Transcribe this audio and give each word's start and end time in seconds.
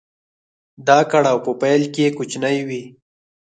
دا 0.87 0.99
کړاو 1.11 1.37
په 1.45 1.51
پيل 1.61 1.83
کې 1.93 2.15
کوچنی 2.17 2.57
وي. 2.67 2.83